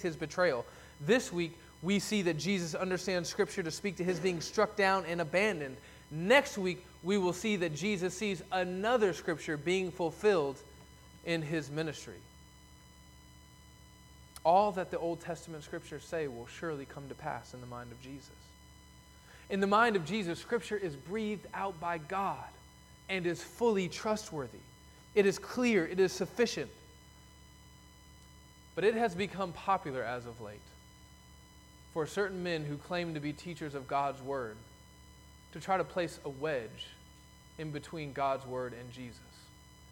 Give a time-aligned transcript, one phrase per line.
[0.00, 0.64] his betrayal.
[1.00, 5.04] This week, we see that Jesus understands Scripture to speak to his being struck down
[5.06, 5.76] and abandoned.
[6.10, 10.58] Next week, we will see that Jesus sees another Scripture being fulfilled
[11.24, 12.20] in his ministry.
[14.44, 17.90] All that the Old Testament Scriptures say will surely come to pass in the mind
[17.90, 18.30] of Jesus.
[19.50, 22.48] In the mind of Jesus, Scripture is breathed out by God
[23.08, 24.58] and is fully trustworthy.
[25.14, 26.70] It is clear, it is sufficient.
[28.74, 30.60] But it has become popular as of late
[31.92, 34.56] for certain men who claim to be teachers of God's Word
[35.52, 36.86] to try to place a wedge
[37.58, 39.20] in between God's Word and Jesus,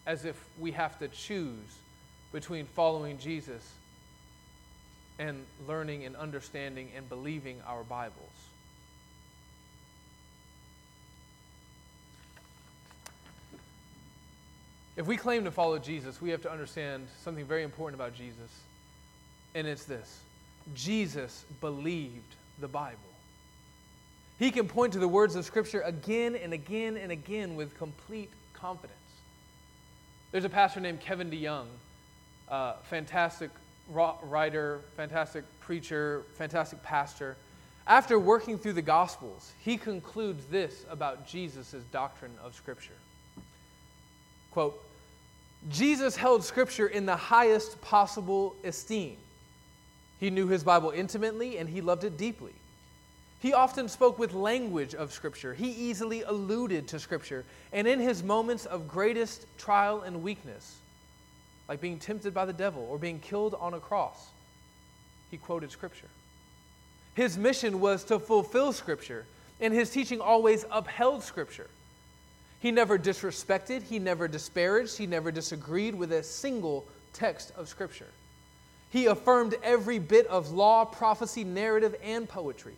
[0.07, 1.77] as if we have to choose
[2.31, 3.69] between following Jesus
[5.19, 8.15] and learning and understanding and believing our Bibles.
[14.97, 18.49] If we claim to follow Jesus, we have to understand something very important about Jesus,
[19.55, 20.21] and it's this
[20.73, 22.97] Jesus believed the Bible.
[24.39, 28.31] He can point to the words of Scripture again and again and again with complete
[28.53, 28.97] confidence.
[30.31, 31.67] There's a pastor named Kevin DeYoung,
[32.49, 33.51] uh, fantastic
[33.89, 37.35] writer, fantastic preacher, fantastic pastor.
[37.85, 42.93] After working through the Gospels, he concludes this about Jesus' doctrine of Scripture.
[44.51, 44.81] Quote,
[45.69, 49.17] Jesus held Scripture in the highest possible esteem.
[50.21, 52.53] He knew his Bible intimately and he loved it deeply.
[53.39, 55.55] He often spoke with language of Scripture.
[55.55, 57.43] He easily alluded to Scripture.
[57.73, 60.77] And in his moments of greatest trial and weakness,
[61.67, 64.29] like being tempted by the devil or being killed on a cross,
[65.31, 66.09] he quoted Scripture.
[67.15, 69.25] His mission was to fulfill Scripture,
[69.59, 71.67] and his teaching always upheld Scripture.
[72.59, 78.07] He never disrespected, he never disparaged, he never disagreed with a single text of Scripture.
[78.91, 82.75] He affirmed every bit of law, prophecy, narrative, and poetry.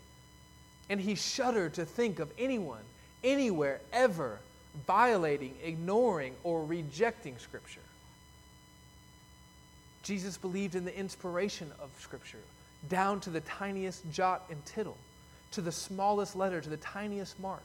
[0.89, 2.83] And he shuddered to think of anyone,
[3.23, 4.39] anywhere, ever
[4.87, 7.81] violating, ignoring, or rejecting Scripture.
[10.03, 12.39] Jesus believed in the inspiration of Scripture,
[12.89, 14.97] down to the tiniest jot and tittle,
[15.51, 17.63] to the smallest letter, to the tiniest mark.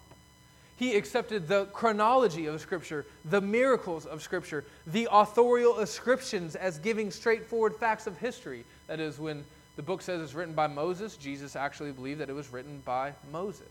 [0.78, 7.10] He accepted the chronology of Scripture, the miracles of Scripture, the authorial ascriptions as giving
[7.10, 8.64] straightforward facts of history.
[8.86, 9.44] That is, when
[9.74, 13.12] the book says it's written by Moses, Jesus actually believed that it was written by
[13.32, 13.66] Moses.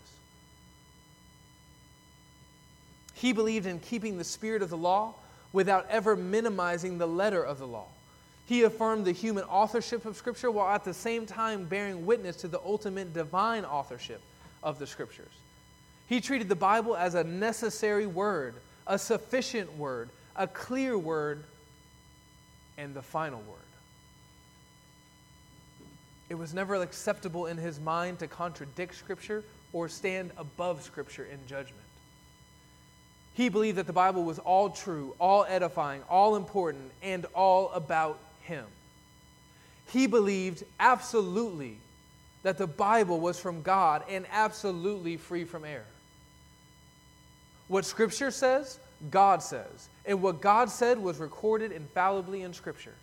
[3.14, 5.14] He believed in keeping the spirit of the law
[5.54, 7.86] without ever minimizing the letter of the law.
[8.44, 12.48] He affirmed the human authorship of Scripture while at the same time bearing witness to
[12.48, 14.20] the ultimate divine authorship
[14.62, 15.32] of the Scriptures.
[16.08, 18.54] He treated the Bible as a necessary word,
[18.86, 21.44] a sufficient word, a clear word,
[22.78, 23.58] and the final word.
[26.30, 31.38] It was never acceptable in his mind to contradict Scripture or stand above Scripture in
[31.46, 31.84] judgment.
[33.34, 38.18] He believed that the Bible was all true, all edifying, all important, and all about
[38.42, 38.64] him.
[39.90, 41.78] He believed absolutely
[42.42, 45.84] that the Bible was from God and absolutely free from error.
[47.68, 48.78] What Scripture says,
[49.10, 49.88] God says.
[50.04, 52.94] And what God said was recorded infallibly in Scripture.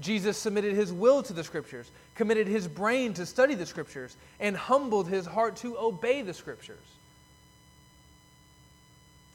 [0.00, 4.56] Jesus submitted his will to the Scriptures, committed his brain to study the Scriptures, and
[4.56, 6.78] humbled his heart to obey the Scriptures.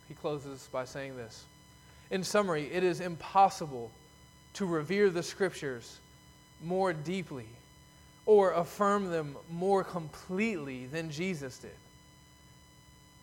[0.08, 1.46] He closes by saying this
[2.12, 3.92] In summary, it is impossible
[4.54, 6.00] to revere the Scriptures
[6.64, 7.48] more deeply
[8.26, 11.72] or affirm them more completely than Jesus did.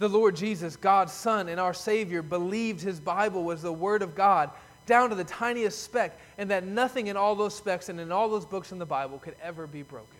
[0.05, 4.15] The Lord Jesus, God's Son and our Savior, believed his Bible was the Word of
[4.15, 4.51] God
[4.85, 8.29] down to the tiniest speck, and that nothing in all those specks and in all
[8.29, 10.19] those books in the Bible could ever be broken.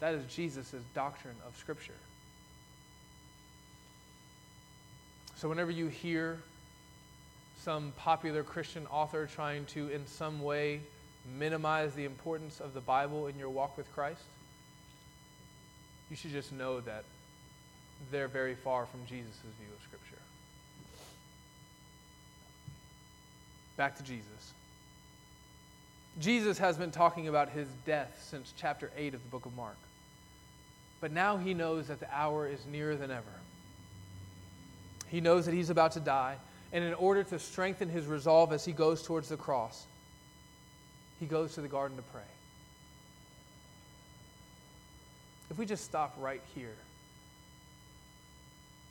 [0.00, 1.94] That is Jesus' doctrine of Scripture.
[5.36, 6.40] So, whenever you hear
[7.60, 10.80] some popular Christian author trying to, in some way,
[11.38, 14.22] minimize the importance of the Bible in your walk with Christ,
[16.10, 17.04] you should just know that
[18.10, 20.22] they're very far from Jesus' view of Scripture.
[23.76, 24.52] Back to Jesus.
[26.18, 29.76] Jesus has been talking about his death since chapter 8 of the book of Mark.
[31.00, 33.22] But now he knows that the hour is nearer than ever.
[35.08, 36.36] He knows that he's about to die,
[36.72, 39.86] and in order to strengthen his resolve as he goes towards the cross,
[41.18, 42.22] he goes to the garden to pray.
[45.50, 46.76] If we just stop right here,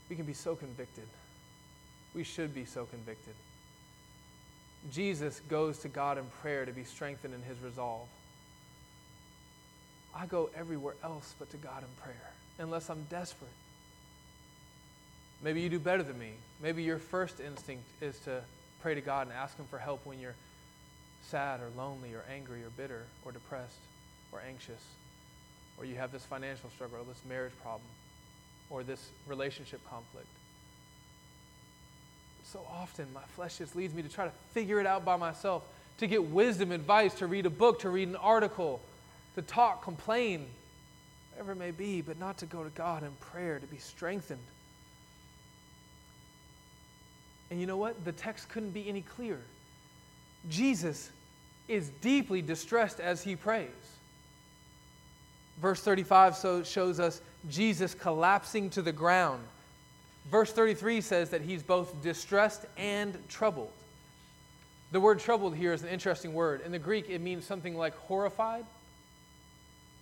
[0.09, 1.05] we can be so convicted.
[2.13, 3.35] We should be so convicted.
[4.91, 8.07] Jesus goes to God in prayer to be strengthened in his resolve.
[10.15, 13.51] I go everywhere else but to God in prayer, unless I'm desperate.
[15.41, 16.31] Maybe you do better than me.
[16.61, 18.41] Maybe your first instinct is to
[18.81, 20.35] pray to God and ask Him for help when you're
[21.27, 23.79] sad or lonely or angry or bitter or depressed
[24.31, 24.81] or anxious,
[25.79, 27.87] or you have this financial struggle or this marriage problem
[28.69, 30.27] or this relationship conflict.
[32.43, 35.63] So often, my flesh just leads me to try to figure it out by myself,
[35.99, 38.81] to get wisdom, advice, to read a book, to read an article,
[39.35, 40.47] to talk, complain,
[41.31, 44.39] whatever it may be, but not to go to God in prayer to be strengthened.
[47.51, 48.03] And you know what?
[48.03, 49.41] The text couldn't be any clearer.
[50.49, 51.11] Jesus
[51.67, 53.69] is deeply distressed as he prays.
[55.61, 59.43] Verse 35 so shows us Jesus collapsing to the ground.
[60.29, 63.71] Verse 33 says that he's both distressed and troubled.
[64.91, 66.61] The word troubled here is an interesting word.
[66.65, 68.65] In the Greek, it means something like horrified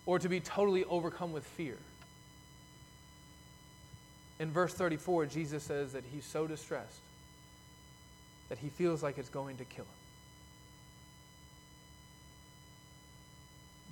[0.06, 1.78] or to be totally overcome with fear.
[4.40, 7.02] In verse 34, Jesus says that he's so distressed
[8.50, 10.07] that he feels like it's going to kill him.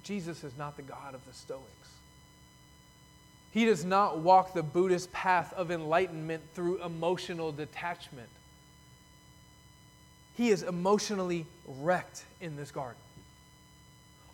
[0.05, 1.65] Jesus is not the God of the Stoics.
[3.51, 8.29] He does not walk the Buddhist path of enlightenment through emotional detachment.
[10.35, 13.01] He is emotionally wrecked in this garden.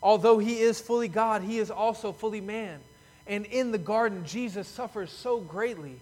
[0.02, 2.80] Although he is fully God, he is also fully man.
[3.26, 6.00] And in the garden, Jesus suffers so greatly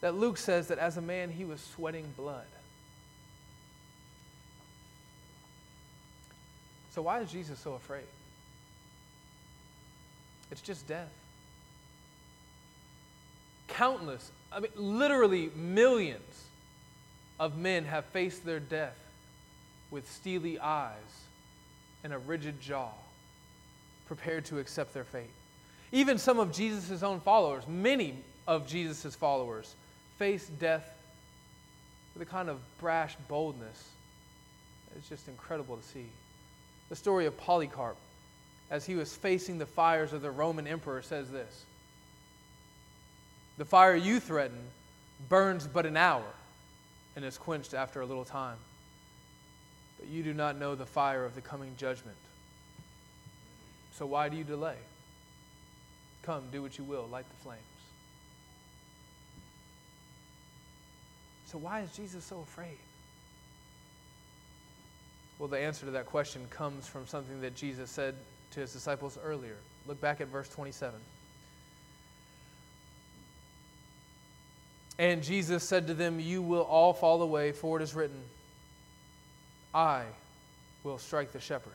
[0.00, 2.46] that Luke says that as a man, he was sweating blood.
[6.94, 8.04] So, why is Jesus so afraid?
[10.52, 11.08] It's just death.
[13.68, 16.44] Countless, I mean, literally millions
[17.40, 18.98] of men have faced their death
[19.90, 21.24] with steely eyes
[22.04, 22.90] and a rigid jaw,
[24.06, 25.30] prepared to accept their fate.
[25.90, 28.16] Even some of Jesus' own followers, many
[28.46, 29.74] of Jesus' followers,
[30.18, 30.94] faced death
[32.12, 33.88] with a kind of brash boldness.
[34.96, 36.06] It's just incredible to see.
[36.90, 37.96] The story of Polycarp,
[38.72, 41.64] as he was facing the fires of the Roman emperor, says this
[43.58, 44.58] The fire you threaten
[45.28, 46.24] burns but an hour
[47.14, 48.56] and is quenched after a little time.
[50.00, 52.16] But you do not know the fire of the coming judgment.
[53.92, 54.78] So why do you delay?
[56.22, 57.60] Come, do what you will, light the flames.
[61.44, 62.78] So why is Jesus so afraid?
[65.38, 68.14] Well, the answer to that question comes from something that Jesus said
[68.52, 69.56] to his disciples earlier.
[69.86, 70.94] Look back at verse 27.
[74.98, 78.20] And Jesus said to them, You will all fall away, for it is written,
[79.74, 80.04] I
[80.84, 81.72] will strike the shepherd,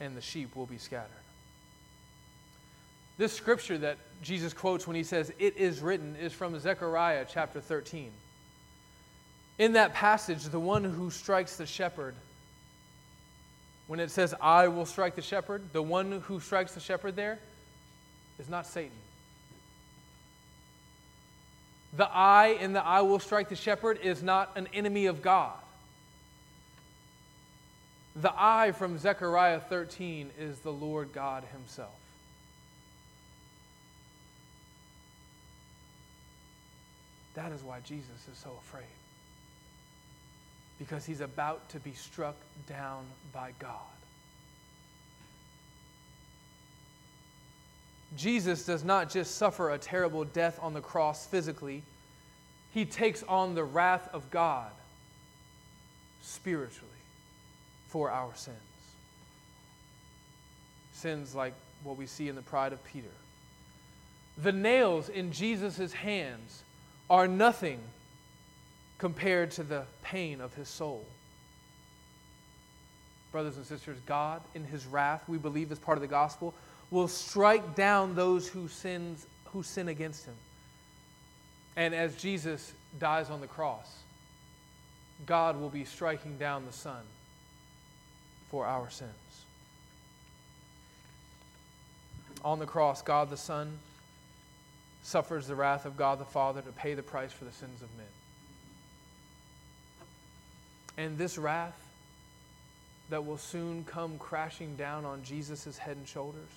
[0.00, 1.10] and the sheep will be scattered.
[3.16, 7.60] This scripture that Jesus quotes when he says, It is written, is from Zechariah chapter
[7.60, 8.10] 13.
[9.58, 12.16] In that passage, the one who strikes the shepherd,
[13.86, 17.38] when it says, I will strike the shepherd, the one who strikes the shepherd there
[18.38, 18.90] is not Satan.
[21.96, 25.54] The I in the I will strike the shepherd is not an enemy of God.
[28.16, 31.94] The I from Zechariah 13 is the Lord God Himself.
[37.34, 38.84] That is why Jesus is so afraid
[40.84, 42.36] because he's about to be struck
[42.66, 43.70] down by God.
[48.18, 51.82] Jesus does not just suffer a terrible death on the cross physically,
[52.74, 54.70] he takes on the wrath of God
[56.20, 56.90] spiritually
[57.88, 58.58] for our sins.
[60.92, 63.08] Sins like what we see in the pride of Peter.
[64.36, 66.62] The nails in Jesus' hands
[67.08, 67.80] are nothing
[68.98, 71.04] compared to the pain of his soul.
[73.32, 76.54] Brothers and sisters, God, in his wrath, we believe as part of the gospel,
[76.90, 80.34] will strike down those who, sins, who sin against him.
[81.76, 83.92] And as Jesus dies on the cross,
[85.26, 87.02] God will be striking down the Son
[88.50, 89.10] for our sins.
[92.44, 93.78] On the cross, God the Son
[95.02, 97.88] suffers the wrath of God the Father to pay the price for the sins of
[97.96, 98.06] men.
[100.96, 101.78] And this wrath
[103.10, 106.50] that will soon come crashing down on Jesus' head and shoulders,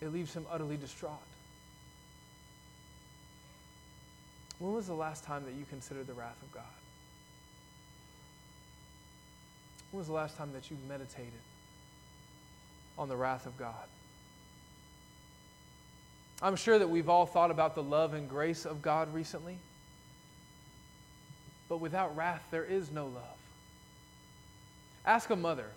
[0.00, 1.12] it leaves him utterly distraught.
[4.58, 6.62] When was the last time that you considered the wrath of God?
[9.90, 11.32] When was the last time that you meditated
[12.98, 13.74] on the wrath of God?
[16.42, 19.58] I'm sure that we've all thought about the love and grace of God recently.
[21.70, 23.38] But without wrath, there is no love.
[25.06, 25.68] Ask a mother.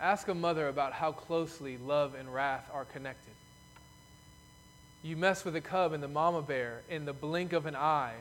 [0.00, 3.32] Ask a mother about how closely love and wrath are connected.
[5.04, 8.16] You mess with a cub and the mama bear in the blink of an eye,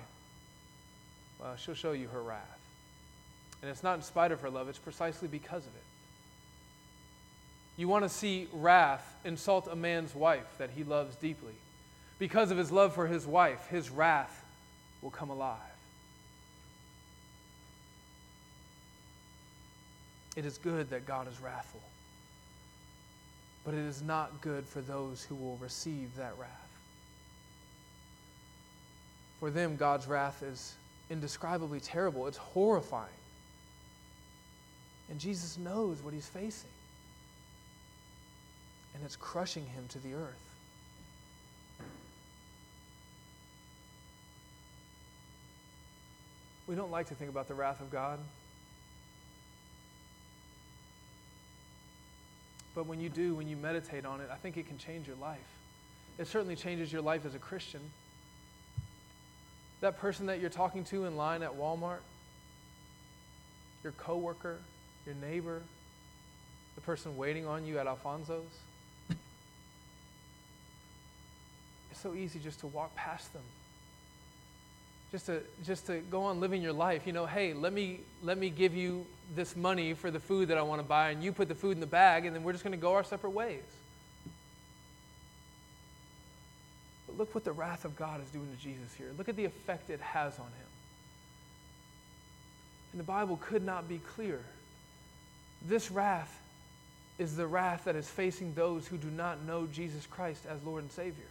[1.40, 2.60] well, she'll show you her wrath.
[3.64, 5.84] And it's not in spite of her love, it's precisely because of it.
[7.78, 11.54] You want to see wrath insult a man's wife that he loves deeply.
[12.20, 14.46] Because of his love for his wife, his wrath
[15.02, 15.75] will come alive.
[20.36, 21.82] It is good that God is wrathful,
[23.63, 26.50] but it is not good for those who will receive that wrath.
[29.39, 30.75] For them, God's wrath is
[31.10, 33.10] indescribably terrible, it's horrifying.
[35.10, 36.70] And Jesus knows what he's facing
[38.96, 40.56] and it's crushing him to the earth.
[46.65, 48.20] We don't like to think about the wrath of God.
[52.75, 55.15] But when you do, when you meditate on it, I think it can change your
[55.15, 55.39] life.
[56.20, 57.79] It certainly changes your life as a Christian.
[59.82, 62.00] That person that you're talking to in line at Walmart,
[63.84, 64.58] your coworker,
[65.05, 65.62] your neighbor,
[66.75, 68.44] the person waiting on you at Alfonso's,
[71.91, 73.41] It's so easy just to walk past them.
[75.15, 77.07] Just to, just to go on living your life.
[77.07, 80.57] You know, hey, let me, let me give you this money for the food that
[80.57, 82.51] I want to buy, and you put the food in the bag, and then we're
[82.51, 83.63] just going to go our separate ways.
[87.07, 89.07] But look what the wrath of God is doing to Jesus here.
[89.17, 90.67] Look at the effect it has on him.
[92.91, 94.43] And the Bible could not be clearer.
[95.65, 96.41] This wrath
[97.17, 100.84] is the wrath that is facing those who do not know Jesus Christ as Lord
[100.84, 101.24] and Savior.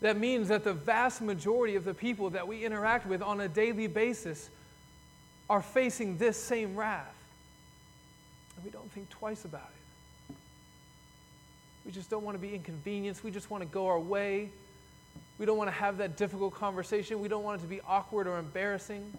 [0.00, 3.48] That means that the vast majority of the people that we interact with on a
[3.48, 4.48] daily basis
[5.48, 7.14] are facing this same wrath.
[8.56, 9.68] And we don't think twice about
[10.28, 10.34] it.
[11.84, 13.24] We just don't want to be inconvenienced.
[13.24, 14.50] We just want to go our way.
[15.38, 17.20] We don't want to have that difficult conversation.
[17.20, 19.12] We don't want it to be awkward or embarrassing.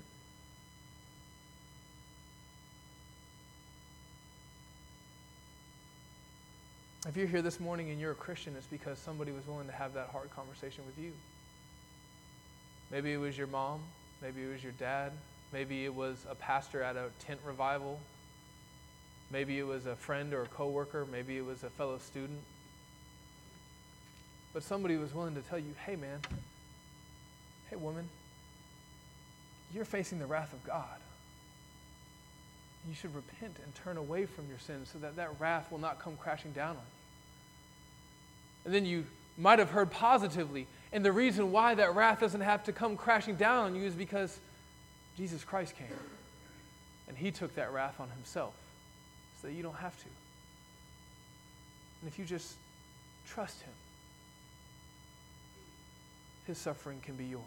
[7.08, 9.74] If you're here this morning and you're a Christian, it's because somebody was willing to
[9.74, 11.12] have that hard conversation with you.
[12.92, 13.80] Maybe it was your mom,
[14.22, 15.12] maybe it was your dad,
[15.52, 18.00] maybe it was a pastor at a tent revival,
[19.32, 22.40] maybe it was a friend or a coworker, maybe it was a fellow student.
[24.54, 26.20] But somebody was willing to tell you, hey man,
[27.72, 28.08] hey woman,
[29.74, 31.00] you're facing the wrath of God.
[32.88, 36.00] You should repent and turn away from your sins so that that wrath will not
[36.00, 36.82] come crashing down on you.
[38.66, 39.06] And then you
[39.38, 40.68] might have heard positively.
[40.92, 43.94] And the reason why that wrath doesn't have to come crashing down on you is
[43.94, 44.40] because
[45.18, 45.88] Jesus Christ came.
[47.08, 48.54] And he took that wrath on himself
[49.42, 50.08] so that you don't have to.
[52.02, 52.56] And if you just
[53.28, 53.74] trust him,
[56.48, 57.44] his suffering can be yours.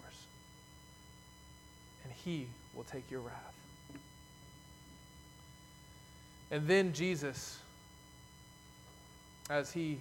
[2.04, 3.54] And he will take your wrath.
[6.54, 7.58] And then Jesus,
[9.50, 9.98] as he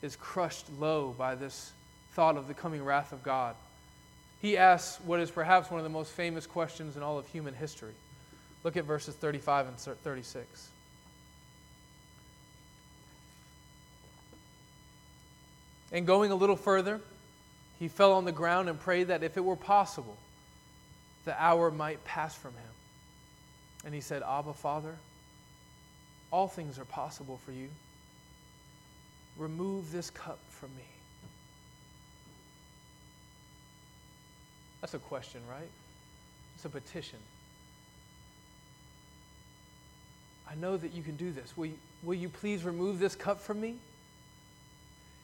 [0.00, 1.70] is crushed low by this
[2.12, 3.54] thought of the coming wrath of God,
[4.40, 7.52] he asks what is perhaps one of the most famous questions in all of human
[7.52, 7.92] history.
[8.64, 10.68] Look at verses 35 and 36.
[15.92, 17.02] And going a little further,
[17.78, 20.16] he fell on the ground and prayed that if it were possible,
[21.26, 22.72] the hour might pass from him.
[23.84, 24.94] And he said, Abba, Father,
[26.36, 27.70] all things are possible for you.
[29.38, 30.84] Remove this cup from me.
[34.82, 35.70] That's a question, right?
[36.54, 37.18] It's a petition.
[40.46, 41.56] I know that you can do this.
[41.56, 43.76] Will you, will you please remove this cup from me?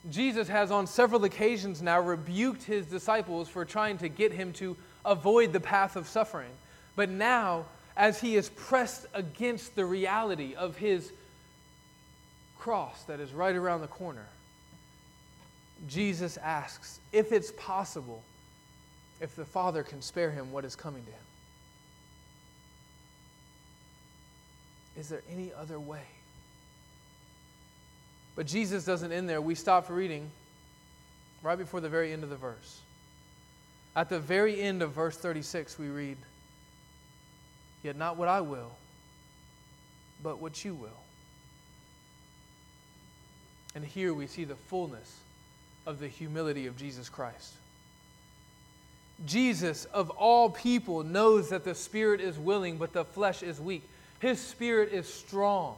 [0.09, 4.79] Jesus has on several occasions now rebuked his disciples for trying to get him to
[5.05, 6.53] avoid the path of suffering.
[6.97, 7.67] But now,
[7.97, 11.13] as he is pressed against the reality of his
[12.59, 14.27] cross that is right around the corner,
[15.89, 18.23] Jesus asks if it's possible,
[19.21, 21.19] if the Father can spare him what is coming to him.
[24.97, 26.05] Is there any other way?
[28.35, 29.41] But Jesus doesn't end there.
[29.41, 30.31] We stop reading
[31.43, 32.81] right before the very end of the verse.
[33.95, 36.17] At the very end of verse 36, we read,
[37.83, 38.73] Yet not what I will,
[40.23, 40.91] but what you will.
[43.75, 45.19] And here we see the fullness
[45.87, 47.55] of the humility of Jesus Christ.
[49.27, 53.83] Jesus, of all people, knows that the spirit is willing, but the flesh is weak.
[54.21, 55.77] His spirit is strong.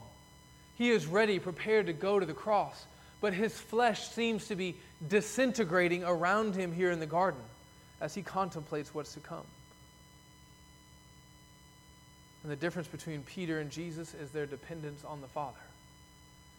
[0.76, 2.86] He is ready, prepared to go to the cross,
[3.20, 4.76] but his flesh seems to be
[5.08, 7.40] disintegrating around him here in the garden
[8.00, 9.44] as he contemplates what's to come.
[12.44, 15.56] And the difference between Peter and Jesus is their dependence on the Father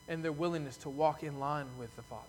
[0.10, 2.24] and their willingness to walk in line with the Father.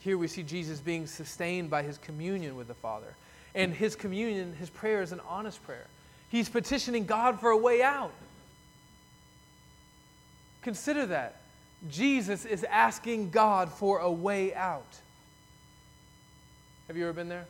[0.00, 3.14] Here we see Jesus being sustained by his communion with the Father.
[3.54, 5.86] And his communion, his prayer is an honest prayer.
[6.28, 8.12] He's petitioning God for a way out.
[10.62, 11.40] Consider that.
[11.88, 14.98] Jesus is asking God for a way out.
[16.88, 17.46] Have you ever been there?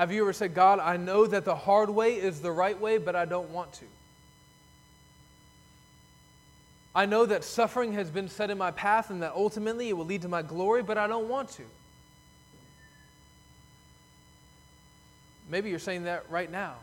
[0.00, 2.96] Have you ever said, God, I know that the hard way is the right way,
[2.96, 3.84] but I don't want to?
[6.94, 10.06] I know that suffering has been set in my path and that ultimately it will
[10.06, 11.64] lead to my glory, but I don't want to.
[15.50, 16.76] Maybe you're saying that right now.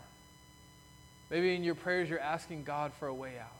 [1.28, 3.50] Maybe in your prayers you're asking God for a way out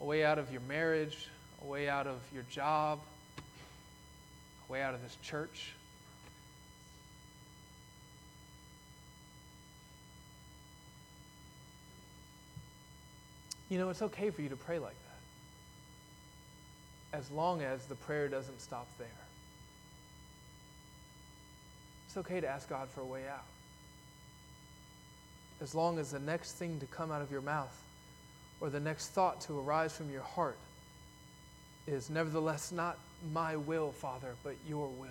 [0.00, 1.28] a way out of your marriage,
[1.62, 2.98] a way out of your job,
[3.38, 5.75] a way out of this church.
[13.68, 14.94] You know, it's okay for you to pray like
[17.12, 19.08] that, as long as the prayer doesn't stop there.
[22.06, 23.44] It's okay to ask God for a way out,
[25.60, 27.76] as long as the next thing to come out of your mouth
[28.60, 30.58] or the next thought to arise from your heart
[31.86, 32.98] is, Nevertheless, not
[33.32, 35.08] my will, Father, but your will.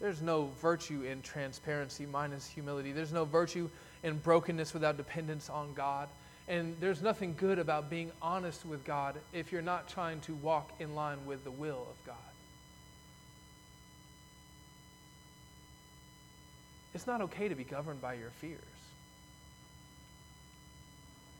[0.00, 2.92] There's no virtue in transparency minus humility.
[2.92, 3.68] There's no virtue
[4.02, 6.08] in brokenness without dependence on God.
[6.48, 10.70] And there's nothing good about being honest with God if you're not trying to walk
[10.80, 12.16] in line with the will of God.
[16.94, 18.58] It's not okay to be governed by your fears.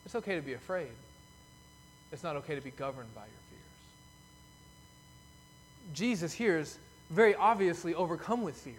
[0.04, 0.92] It's okay to be afraid.
[2.12, 3.60] It's not okay to be governed by your fears.
[5.92, 6.78] Jesus here is
[7.10, 8.74] very obviously overcome with fear.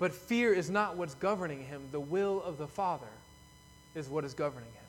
[0.00, 1.82] But fear is not what's governing him.
[1.92, 3.06] The will of the Father
[3.94, 4.80] is what is governing him.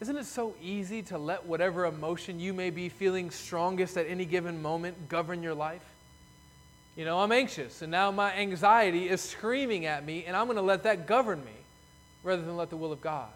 [0.00, 4.26] Isn't it so easy to let whatever emotion you may be feeling strongest at any
[4.26, 5.84] given moment govern your life?
[6.96, 10.56] You know, I'm anxious, and now my anxiety is screaming at me, and I'm going
[10.56, 11.52] to let that govern me
[12.24, 13.28] rather than let the will of God.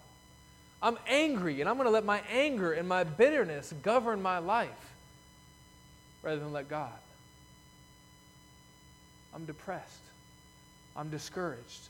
[0.82, 4.94] I'm angry, and I'm going to let my anger and my bitterness govern my life
[6.22, 6.90] rather than let God.
[9.34, 10.02] I'm depressed.
[10.96, 11.88] I'm discouraged.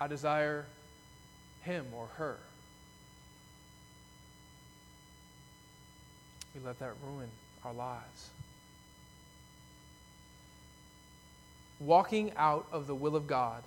[0.00, 0.64] I desire
[1.62, 2.36] him or her.
[6.54, 7.28] We let that ruin
[7.64, 8.30] our lives.
[11.80, 13.62] walking out of the will of God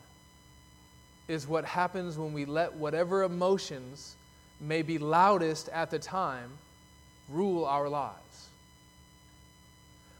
[1.28, 4.16] is what happens when we let whatever emotions
[4.62, 6.52] may be loudest at the time
[7.30, 8.48] rule our lives.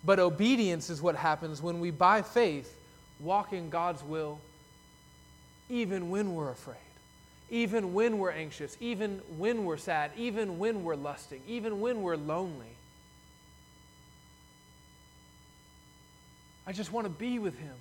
[0.06, 2.78] But obedience is what happens when we, by faith,
[3.20, 4.40] walk in God's will
[5.70, 6.76] even when we're afraid,
[7.50, 12.18] even when we're anxious, even when we're sad, even when we're lusting, even when we're
[12.18, 12.68] lonely.
[16.68, 17.76] I just want to be with Him.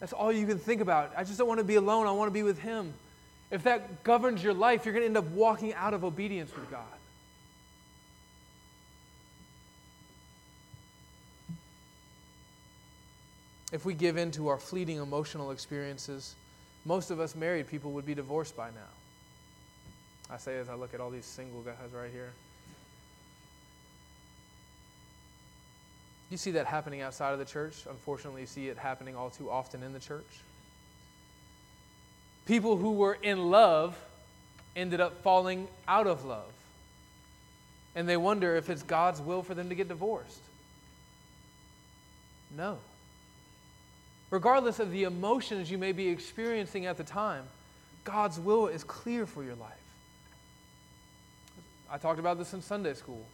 [0.00, 1.12] That's all you can think about.
[1.16, 2.06] I just don't want to be alone.
[2.06, 2.92] I want to be with Him.
[3.50, 6.70] If that governs your life, you're going to end up walking out of obedience with
[6.70, 6.82] God.
[13.74, 16.36] If we give in to our fleeting emotional experiences,
[16.84, 20.30] most of us married people would be divorced by now.
[20.30, 22.30] I say as I look at all these single guys right here.
[26.30, 27.74] You see that happening outside of the church.
[27.90, 30.22] Unfortunately, you see it happening all too often in the church.
[32.46, 33.98] People who were in love
[34.76, 36.52] ended up falling out of love.
[37.96, 40.42] And they wonder if it's God's will for them to get divorced.
[42.56, 42.78] No.
[44.34, 47.44] Regardless of the emotions you may be experiencing at the time,
[48.02, 49.70] God's will is clear for your life.
[51.88, 53.24] I talked about this in Sunday school.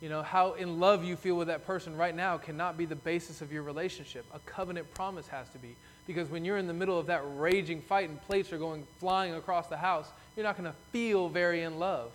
[0.00, 2.96] You know, how in love you feel with that person right now cannot be the
[2.96, 4.24] basis of your relationship.
[4.32, 5.76] A covenant promise has to be.
[6.06, 9.34] Because when you're in the middle of that raging fight and plates are going flying
[9.34, 12.10] across the house, you're not going to feel very in love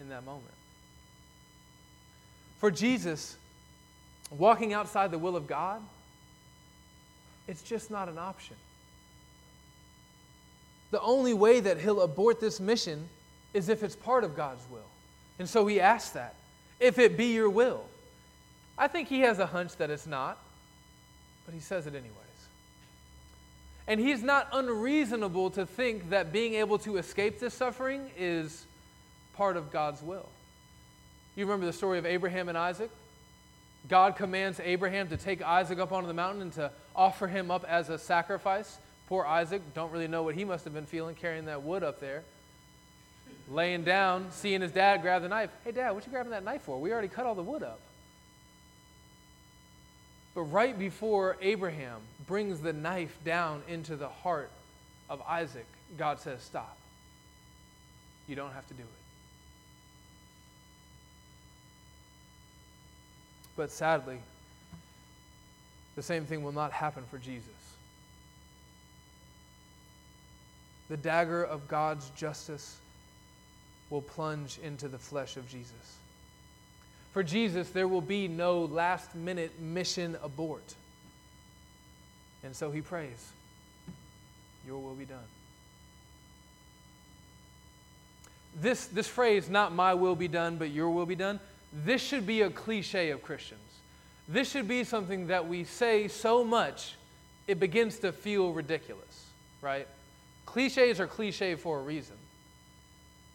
[0.00, 0.54] in that moment.
[2.56, 3.36] For Jesus,
[4.30, 5.82] walking outside the will of God,
[7.50, 8.54] it's just not an option.
[10.92, 13.08] The only way that he'll abort this mission
[13.52, 14.88] is if it's part of God's will.
[15.40, 16.36] And so he asks that
[16.78, 17.82] if it be your will.
[18.78, 20.38] I think he has a hunch that it's not,
[21.44, 22.14] but he says it anyways.
[23.88, 28.64] And he's not unreasonable to think that being able to escape this suffering is
[29.34, 30.28] part of God's will.
[31.34, 32.90] You remember the story of Abraham and Isaac?
[33.88, 37.64] God commands Abraham to take Isaac up onto the mountain and to offer him up
[37.64, 38.78] as a sacrifice.
[39.08, 42.00] Poor Isaac, don't really know what he must have been feeling carrying that wood up
[42.00, 42.22] there.
[43.48, 45.50] Laying down, seeing his dad grab the knife.
[45.64, 46.80] Hey, dad, what you grabbing that knife for?
[46.80, 47.80] We already cut all the wood up.
[50.34, 54.50] But right before Abraham brings the knife down into the heart
[55.08, 55.66] of Isaac,
[55.98, 56.76] God says, Stop.
[58.28, 58.99] You don't have to do it.
[63.56, 64.18] But sadly,
[65.96, 67.48] the same thing will not happen for Jesus.
[70.88, 72.78] The dagger of God's justice
[73.90, 75.96] will plunge into the flesh of Jesus.
[77.12, 80.74] For Jesus, there will be no last minute mission abort.
[82.42, 83.32] And so he prays,
[84.66, 85.18] Your will be done.
[88.60, 91.38] This, this phrase, not my will be done, but your will be done,
[91.72, 93.60] this should be a cliche of Christians.
[94.28, 96.94] This should be something that we say so much
[97.46, 99.26] it begins to feel ridiculous,
[99.60, 99.88] right?
[100.46, 102.16] Cliches are cliche for a reason.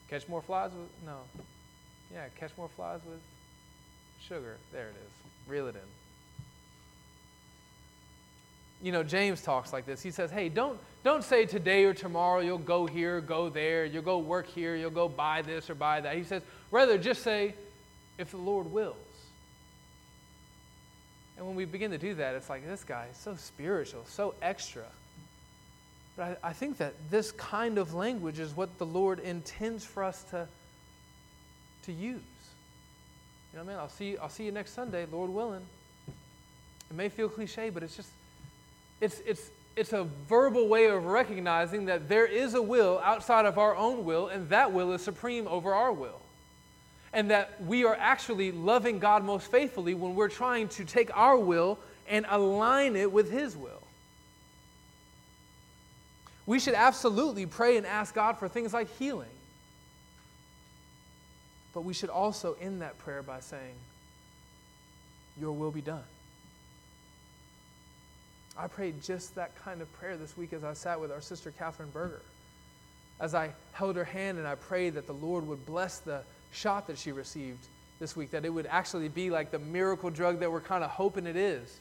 [0.10, 1.18] Catch more flies with, no.
[2.14, 3.20] Yeah, catch more flies with
[4.22, 4.56] sugar.
[4.72, 5.12] There it is.
[5.52, 5.82] Reel it in.
[8.82, 10.02] You know, James talks like this.
[10.02, 14.04] He says, hey, don't, don't say today or tomorrow you'll go here, go there, you'll
[14.04, 16.16] go work here, you'll go buy this or buy that.
[16.16, 17.56] He says, rather just say,
[18.18, 18.96] if the Lord wills.
[21.38, 24.36] And when we begin to do that, it's like, this guy is so spiritual, so
[24.42, 24.86] extra.
[26.16, 30.04] But I, I think that this kind of language is what the Lord intends for
[30.04, 30.48] us to,
[31.84, 32.22] to use.
[33.52, 35.66] You know, man, I'll see, I'll see you next Sunday, Lord willing.
[36.90, 38.12] It may feel cliche, but it's just,
[39.02, 43.58] it's, it's, it's a verbal way of recognizing that there is a will outside of
[43.58, 46.22] our own will, and that will is supreme over our will
[47.16, 51.38] and that we are actually loving God most faithfully when we're trying to take our
[51.38, 53.82] will and align it with His will.
[56.46, 59.30] We should absolutely pray and ask God for things like healing.
[61.74, 63.76] But we should also end that prayer by saying,
[65.40, 66.04] Your will be done.
[68.58, 71.52] I prayed just that kind of prayer this week as I sat with our sister
[71.58, 72.22] Catherine Berger.
[73.22, 76.22] As I held her hand and I prayed that the Lord would bless the
[76.56, 77.66] shot that she received
[78.00, 80.90] this week, that it would actually be like the miracle drug that we're kind of
[80.90, 81.80] hoping it is.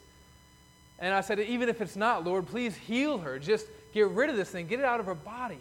[0.99, 3.37] And I said, even if it's not, Lord, please heal her.
[3.39, 5.59] Just get rid of this thing, get it out of her body.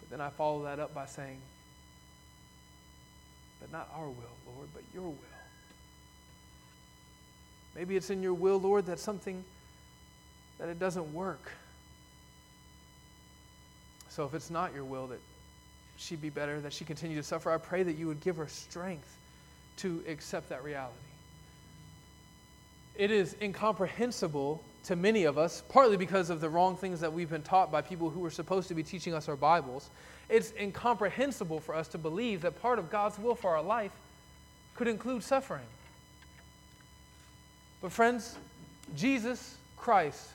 [0.00, 1.38] But then I follow that up by saying,
[3.60, 5.16] but not our will, Lord, but your will.
[7.74, 9.44] Maybe it's in your will, Lord, that something
[10.58, 11.52] that it doesn't work.
[14.08, 15.20] So if it's not your will that
[15.96, 17.50] she be better, that she continue to suffer.
[17.50, 19.16] I pray that you would give her strength
[19.78, 20.94] to accept that reality.
[22.94, 27.28] It is incomprehensible to many of us, partly because of the wrong things that we've
[27.28, 29.90] been taught by people who were supposed to be teaching us our Bibles.
[30.28, 33.92] It's incomprehensible for us to believe that part of God's will for our life
[34.74, 35.66] could include suffering.
[37.82, 38.36] But, friends,
[38.94, 40.28] Jesus Christ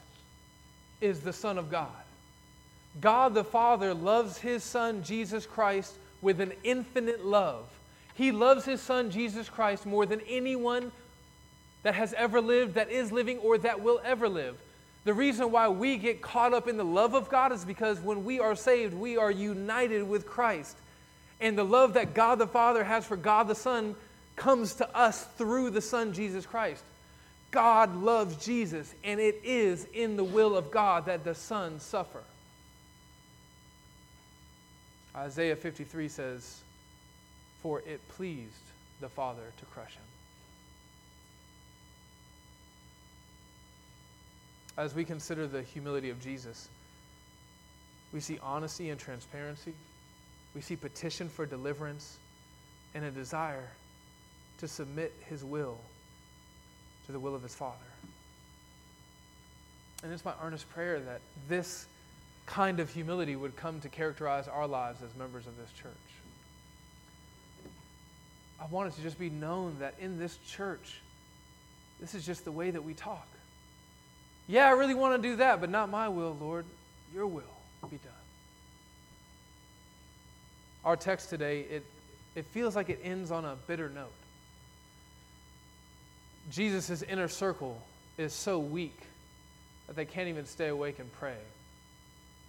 [0.99, 1.89] is the Son of God.
[2.99, 7.65] God the Father loves his Son, Jesus Christ, with an infinite love.
[8.13, 10.91] He loves his Son, Jesus Christ, more than anyone
[11.83, 14.57] that has ever lived, that is living, or that will ever live.
[15.03, 18.23] The reason why we get caught up in the love of God is because when
[18.23, 20.77] we are saved, we are united with Christ.
[21.39, 23.95] And the love that God the Father has for God the Son
[24.35, 26.83] comes to us through the Son, Jesus Christ.
[27.49, 32.21] God loves Jesus, and it is in the will of God that the Son suffer.
[35.15, 36.61] Isaiah 53 says,
[37.61, 38.63] For it pleased
[39.01, 40.03] the Father to crush him.
[44.77, 46.69] As we consider the humility of Jesus,
[48.13, 49.73] we see honesty and transparency.
[50.55, 52.17] We see petition for deliverance
[52.93, 53.69] and a desire
[54.59, 55.77] to submit his will
[57.05, 57.77] to the will of his Father.
[60.03, 61.85] And it's my earnest prayer that this
[62.45, 65.91] kind of humility would come to characterize our lives as members of this church.
[68.59, 71.01] I want it to just be known that in this church,
[71.99, 73.27] this is just the way that we talk.
[74.47, 76.65] Yeah, I really want to do that, but not my will, Lord.
[77.13, 77.43] Your will
[77.89, 78.13] be done.
[80.83, 81.85] Our text today, it,
[82.35, 84.11] it feels like it ends on a bitter note.
[86.51, 87.81] Jesus' inner circle
[88.17, 88.99] is so weak
[89.87, 91.37] that they can't even stay awake and pray.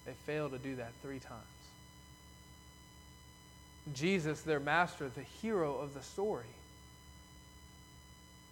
[0.04, 1.42] They fail to do that three times.
[3.94, 6.46] Jesus, their master, the hero of the story,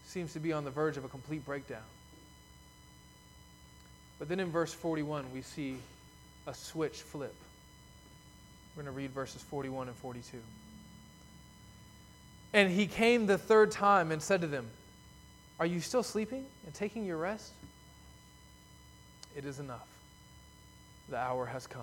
[0.04, 1.82] seems to be on the verge of a complete breakdown.
[4.18, 5.76] But then in verse 41, we see
[6.46, 7.34] a switch flip.
[8.76, 10.38] We're going to read verses 41 and 42.
[12.52, 14.66] And he came the third time and said to them,
[15.60, 17.52] Are you still sleeping and taking your rest?
[19.36, 19.89] It is enough.
[21.10, 21.82] The hour has come.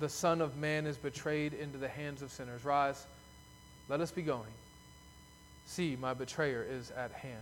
[0.00, 2.64] The Son of Man is betrayed into the hands of sinners.
[2.64, 3.04] Rise,
[3.88, 4.52] let us be going.
[5.66, 7.36] See, my betrayer is at hand.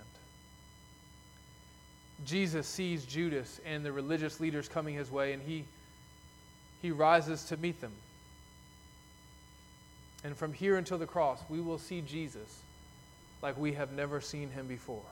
[2.25, 5.65] Jesus sees Judas and the religious leaders coming his way, and he,
[6.81, 7.93] he rises to meet them.
[10.25, 12.63] And from here until the cross, we will see Jesus
[13.43, 15.03] like we have never seen him before.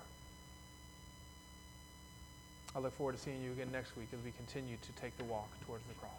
[2.76, 5.24] I look forward to seeing you again next week as we continue to take the
[5.24, 6.10] walk towards the cross.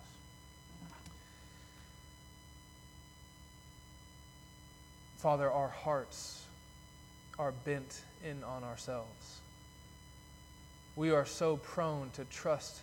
[5.18, 6.46] Father, our hearts
[7.38, 9.40] are bent in on ourselves.
[10.96, 12.80] We are so prone to trust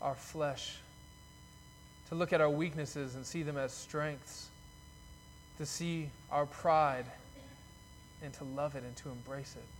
[0.00, 0.76] our flesh,
[2.08, 4.48] to look at our weaknesses and see them as strengths,
[5.58, 7.06] to see our pride
[8.22, 9.79] and to love it and to embrace it.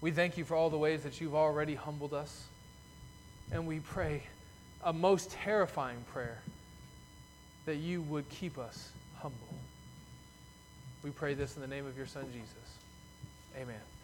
[0.00, 2.44] We thank you for all the ways that you've already humbled us,
[3.50, 4.22] and we pray
[4.84, 6.40] a most terrifying prayer
[7.66, 9.36] that you would keep us humble.
[11.02, 12.78] We pray this in the name of your Son, Jesus.
[13.56, 13.97] Amen.